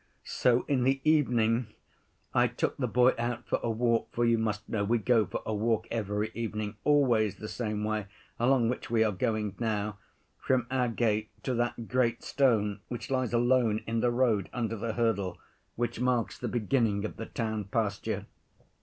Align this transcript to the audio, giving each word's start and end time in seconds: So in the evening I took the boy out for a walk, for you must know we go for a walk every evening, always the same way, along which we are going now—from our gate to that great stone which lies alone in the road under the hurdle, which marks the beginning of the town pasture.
So 0.25 0.65
in 0.67 0.83
the 0.83 0.99
evening 1.07 1.67
I 2.33 2.47
took 2.47 2.75
the 2.77 2.87
boy 2.87 3.13
out 3.19 3.45
for 3.45 3.59
a 3.61 3.69
walk, 3.69 4.07
for 4.11 4.25
you 4.25 4.39
must 4.39 4.67
know 4.67 4.83
we 4.83 4.97
go 4.97 5.27
for 5.27 5.43
a 5.45 5.53
walk 5.53 5.85
every 5.91 6.31
evening, 6.33 6.75
always 6.83 7.35
the 7.35 7.47
same 7.47 7.83
way, 7.83 8.07
along 8.39 8.67
which 8.67 8.89
we 8.89 9.03
are 9.03 9.11
going 9.11 9.53
now—from 9.59 10.65
our 10.71 10.87
gate 10.89 11.29
to 11.43 11.53
that 11.53 11.87
great 11.87 12.23
stone 12.23 12.79
which 12.87 13.11
lies 13.11 13.31
alone 13.31 13.83
in 13.85 13.99
the 13.99 14.09
road 14.09 14.49
under 14.51 14.75
the 14.75 14.93
hurdle, 14.93 15.37
which 15.75 15.99
marks 16.01 16.39
the 16.39 16.47
beginning 16.47 17.05
of 17.05 17.17
the 17.17 17.27
town 17.27 17.65
pasture. 17.65 18.25